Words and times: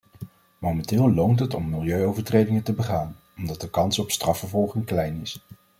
Momenteel 0.59 1.11
loont 1.13 1.39
het 1.39 1.53
om 1.53 1.69
milieuovertredingen 1.69 2.63
te 2.63 2.73
begaan, 2.73 3.15
omdat 3.37 3.61
de 3.61 3.69
kans 3.69 3.99
op 3.99 4.11
strafvervolging 4.11 4.85
klein 4.85 5.21
is. 5.21 5.39